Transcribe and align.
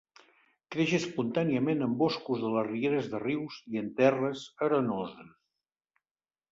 Creix 0.75 0.93
espontàniament 0.97 1.85
en 1.87 1.93
boscos 1.99 2.41
de 2.47 2.51
les 2.55 2.67
rieres 2.71 3.13
de 3.13 3.21
rius 3.27 3.61
i 3.75 3.83
en 3.85 3.93
terres 4.01 4.49
arenoses. 4.71 5.35